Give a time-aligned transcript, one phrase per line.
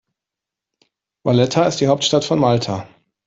[1.23, 2.87] Valletta ist die Hauptstadt von Malta.